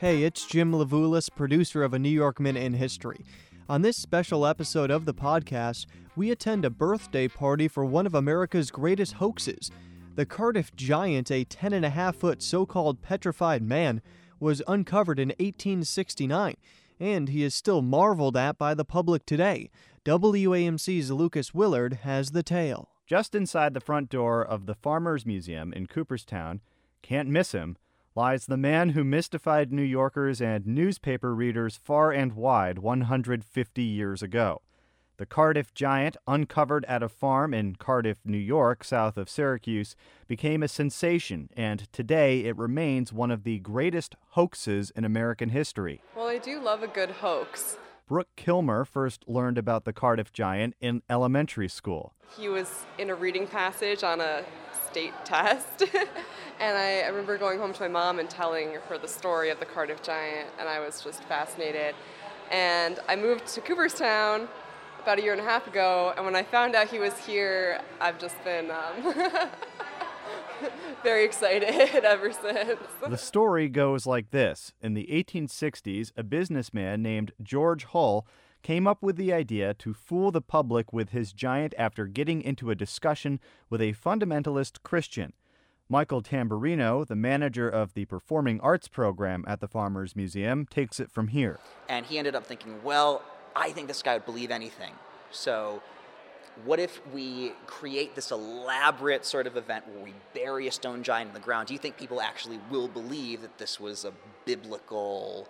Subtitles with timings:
[0.00, 3.22] Hey, it's Jim Levulis, producer of A New York Minute in History.
[3.68, 5.84] On this special episode of the podcast,
[6.16, 9.70] we attend a birthday party for one of America's greatest hoaxes.
[10.14, 14.00] The Cardiff Giant, a 10 and a half foot so called petrified man,
[14.40, 16.56] was uncovered in 1869,
[16.98, 19.68] and he is still marveled at by the public today.
[20.06, 22.88] WAMC's Lucas Willard has the tale.
[23.06, 26.62] Just inside the front door of the Farmers Museum in Cooperstown,
[27.02, 27.76] can't miss him,
[28.14, 34.22] lies the man who mystified New Yorkers and newspaper readers far and wide 150 years
[34.22, 34.62] ago.
[35.20, 39.94] The Cardiff Giant, uncovered at a farm in Cardiff, New York, south of Syracuse,
[40.26, 46.00] became a sensation, and today it remains one of the greatest hoaxes in American history.
[46.16, 47.76] Well, I do love a good hoax.
[48.08, 52.14] Brooke Kilmer first learned about the Cardiff Giant in elementary school.
[52.36, 54.42] He was in a reading passage on a
[54.90, 55.82] state test.
[56.60, 59.60] and I, I, remember going home to my mom and telling her the story of
[59.60, 61.94] the Cardiff Giant, and I was just fascinated.
[62.50, 64.48] And I moved to Cooperstown
[65.02, 67.80] about a year and a half ago, and when I found out he was here,
[68.00, 69.14] I've just been um,
[71.02, 71.70] very excited
[72.04, 72.80] ever since.
[73.06, 78.26] The story goes like this In the 1860s, a businessman named George Hull
[78.62, 82.70] came up with the idea to fool the public with his giant after getting into
[82.70, 85.32] a discussion with a fundamentalist Christian.
[85.88, 91.10] Michael Tamburino, the manager of the performing arts program at the Farmers Museum, takes it
[91.10, 91.58] from here.
[91.88, 93.22] And he ended up thinking, well,
[93.56, 94.92] I think this guy would believe anything.
[95.32, 95.82] So,
[96.64, 101.28] what if we create this elaborate sort of event where we bury a stone giant
[101.28, 101.68] in the ground?
[101.68, 104.12] Do you think people actually will believe that this was a
[104.44, 105.48] biblical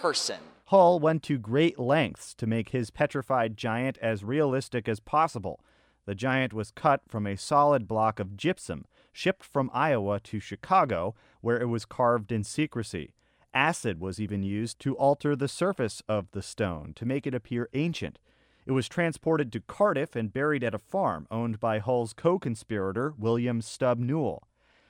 [0.00, 0.38] person?
[0.66, 5.60] Hull went to great lengths to make his petrified giant as realistic as possible.
[6.06, 11.14] The giant was cut from a solid block of gypsum, shipped from Iowa to Chicago,
[11.40, 13.12] where it was carved in secrecy.
[13.54, 17.68] Acid was even used to alter the surface of the stone to make it appear
[17.72, 18.18] ancient.
[18.66, 23.14] It was transported to Cardiff and buried at a farm owned by Hull's co conspirator,
[23.16, 24.46] William Stub Newell.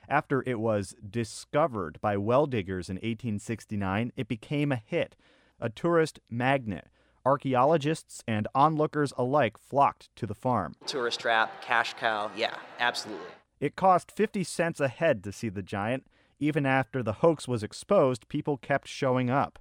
[0.08, 5.16] After it was discovered by well diggers in 1869, it became a hit,
[5.60, 6.88] a tourist magnet.
[7.24, 10.74] Archaeologists and onlookers alike flocked to the farm.
[10.86, 13.26] Tourist trap, cash cow, yeah, absolutely.
[13.58, 16.06] It cost 50 cents a head to see the giant,
[16.38, 19.58] even after the hoax was exposed, people kept showing up.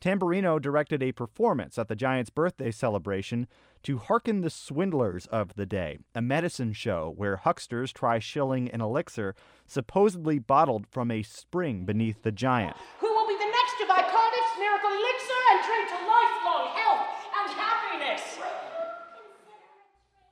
[0.00, 3.46] Tamburino directed a performance at the Giants' birthday celebration
[3.82, 8.80] to hearken the swindlers of the day, a medicine show where hucksters try shilling an
[8.80, 9.34] elixir
[9.66, 12.76] supposedly bottled from a spring beneath the giant.
[13.00, 17.08] Who will be the next to buy Cardiff's miracle elixir and drink to lifelong health
[17.40, 18.38] and happiness?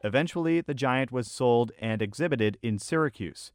[0.03, 3.53] Eventually, the giant was sold and exhibited in Syracuse.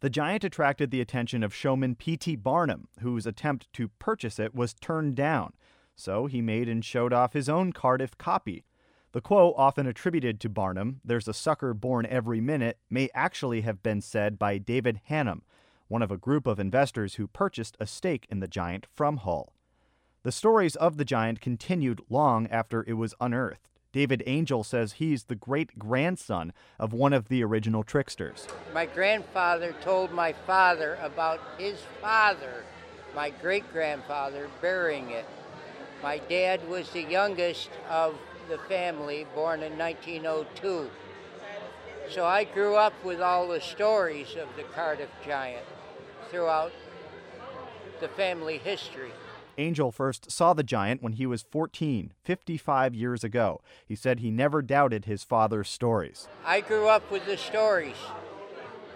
[0.00, 2.36] The giant attracted the attention of showman P.T.
[2.36, 5.52] Barnum, whose attempt to purchase it was turned down,
[5.94, 8.64] so he made and showed off his own Cardiff copy.
[9.12, 13.82] The quote, often attributed to Barnum, there's a sucker born every minute, may actually have
[13.82, 15.42] been said by David Hannum,
[15.88, 19.52] one of a group of investors who purchased a stake in the giant from Hull.
[20.22, 23.68] The stories of the giant continued long after it was unearthed.
[23.92, 28.46] David Angel says he's the great grandson of one of the original tricksters.
[28.72, 32.64] My grandfather told my father about his father,
[33.16, 35.26] my great grandfather, burying it.
[36.02, 38.16] My dad was the youngest of
[38.48, 40.88] the family, born in 1902.
[42.10, 45.66] So I grew up with all the stories of the Cardiff Giant
[46.30, 46.72] throughout
[48.00, 49.12] the family history.
[49.60, 53.60] Angel first saw the giant when he was 14, 55 years ago.
[53.86, 56.28] He said he never doubted his father's stories.
[56.46, 57.96] I grew up with the stories.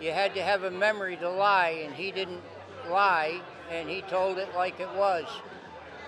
[0.01, 2.41] You had to have a memory to lie, and he didn't
[2.89, 5.27] lie, and he told it like it was.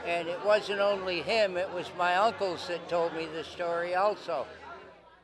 [0.07, 4.47] And it wasn't only him, it was my uncles that told me the story also.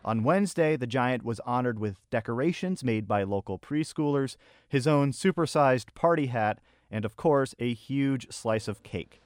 [0.05, 4.37] On Wednesday, the giant was honored with decorations made by local preschoolers,
[4.69, 6.59] his own supersized party hat,
[6.91, 9.22] and of course, a huge slice of cake.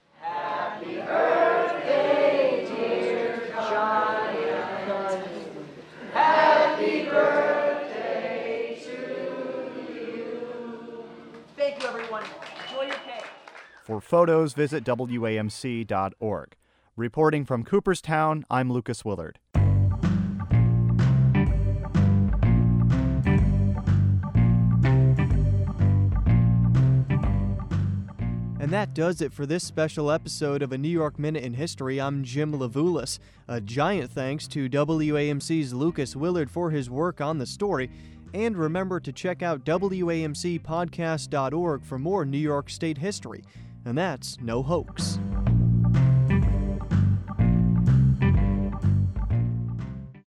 [13.84, 16.56] For photos, visit WAMC.org.
[16.96, 19.38] Reporting from Cooperstown, I'm Lucas Willard.
[28.66, 32.00] And that does it for this special episode of A New York Minute in History.
[32.00, 33.20] I'm Jim Levulis.
[33.46, 37.88] A giant thanks to WAMC's Lucas Willard for his work on the story.
[38.34, 43.44] And remember to check out WAMCpodcast.org for more New York State history.
[43.84, 45.20] And that's no hoax.